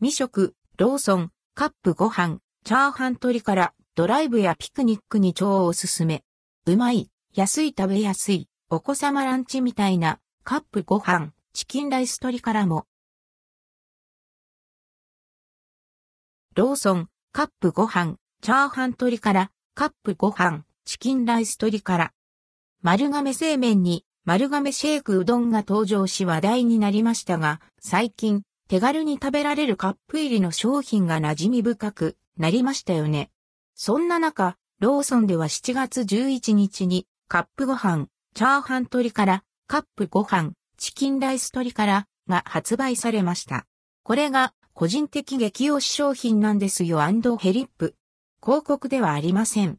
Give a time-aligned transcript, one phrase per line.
[0.00, 6.22] 未食、ローソン、カップご飯、チャーハン鶏からドライブやピクニックに超おすすめ。
[6.66, 12.86] うまい、安い食べやすい、お子様ランチみたいなカップご飯、チキンライス鶏からも。
[16.54, 22.12] ローソン、カップご飯、チャーハン鶏から、カップご飯、チキンライス鶏から。
[22.82, 33.30] 丸亀製麺に丸亀シェイクうどんが登場し話題になりましたが、最近手軽に食べられるカップ入りの商品が馴染み深くなりましたよね。
[33.74, 43.64] そんな中、ローソンでは7月11日にカップご飯、チャーハン鶏からカップご飯、チキンライス鶏からが発売されました。
[44.02, 47.00] これが個人的激推し商品なんですよ
[47.38, 47.94] ヘリップ。
[48.44, 49.78] 広告ではありません。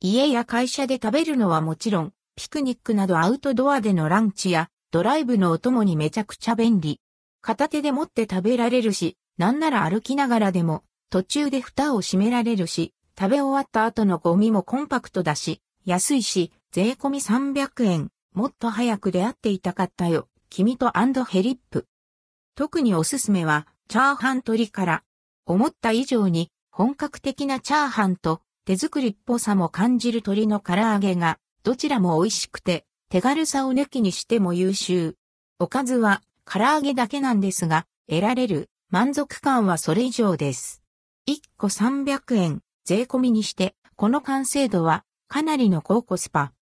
[0.00, 7.00] 家や会社で食べるのはもちろん、ピクニックなどアウトドアでのランチやドライブのお供にめちゃくちゃ便利。
[7.42, 18.10] 片手で持って食べられるし、なんなら歩きながらでも途中で蓋を閉められるし、食べ終わった後のゴミもコンパクトだし、安いし、税込み300円。
[18.34, 20.28] もっと早く出会っていたかったよ。
[20.48, 20.90] 君と
[21.24, 21.86] ヘリップ。
[22.54, 25.02] 特におすすめは、チャーハン鶏から。
[25.44, 35.16] 思った以上に本格的なチャーハンと手作りっぽさも感じる鶏の唐揚げがどちらも美味しくて、手軽さを抜きにしても優秀。
[35.58, 36.22] おかずは、
[36.52, 40.82] 唐揚げだけなんですが、得られる満足感はそれ以上です。
[41.26, 46.52] 1個300円、税込みにして、この完成度は、かなりの高コスパ。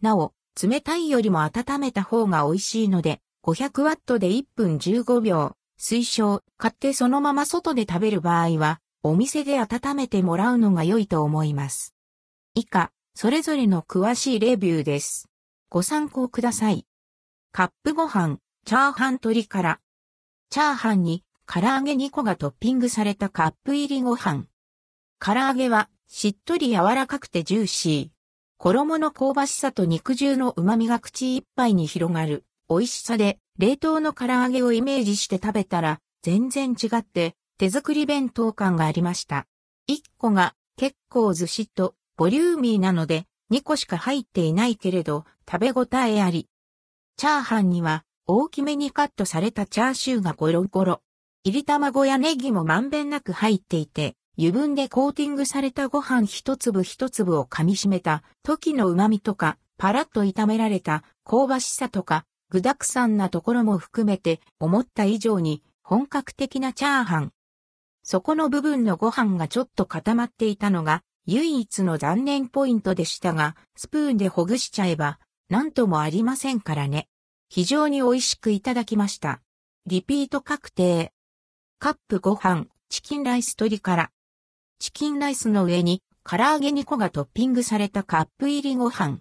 [0.00, 0.32] なお、
[0.62, 11.96] 冷たいよりも温めた方が美味しいので、500ワットで1分15秒、推奨、買ってそのまま外で食べる場合は、お店で温めてもらうのが良いと思います。
[12.54, 15.28] 以下、それぞれの詳しいレビューです。
[15.68, 16.86] ご参考ください。
[17.50, 18.38] カップご飯、
[18.68, 19.80] チャーハン鶏から。
[20.50, 24.46] チャーハンに唐揚げ2個がトッピングされたカップ入りご飯。
[25.20, 28.08] 唐揚げはしっとり柔らかくてジューシー。
[28.58, 39.46] 衣の香ばしさと肉汁の旨味が口いっぱいに広がる美味しさで冷凍の唐揚げをイメージして食べたら全然違って手作り弁当感がありました。
[39.88, 46.48] 1個が結構ずしっとボリューミーなので2個しか入っていないけれど食べ応えあり。
[47.16, 51.00] チャーハンには大きめにカットされたチャーシューがゴロゴロ。
[51.44, 67.32] 入り卵やネギもまんべんなく入っていて、油分でコーティングされたご飯一粒一粒を噛み締めた時の旨味とか、パラッと炒められた香ばしさとか、具沢山なところも含めて思った以上に本格的なチャーハン。
[68.02, 77.06] そこの部分のご飯がちょっと固まっていたのが唯一の残念ポイントでしたが、スプーンでほぐしちゃえば、なんともありませんからね。
[77.48, 79.40] 非常に美味しくいただきました。
[79.86, 81.12] リピート確定。
[81.78, 84.10] カップご飯、チキンライス鶏から。
[84.78, 89.20] チキンライスの上に、唐揚げ2個がトッピングされたカップ入りご飯。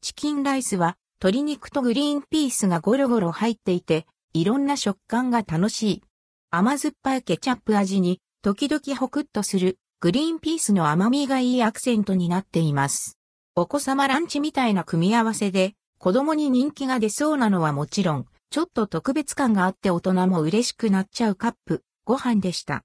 [0.00, 6.02] チキンライスは、鶏肉とグリーンピースがゴロゴロ入っていて、いろんな食感が楽しい。
[6.50, 13.18] 甘酸っぱいケチャップ味に、時々ホクッとするグリーンピースの甘みがいいアクセントになっています。
[13.54, 22.84] お子様ランチみたいな組み合わせで、子供に人気が出そうなのはもちろん、ちょっと特別感があって大人も嬉しくなっちゃうカップ、ご飯でした。